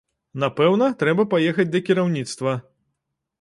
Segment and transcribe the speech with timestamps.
[0.43, 2.57] Напэўна, трэба паехаць да кіраўніцтва.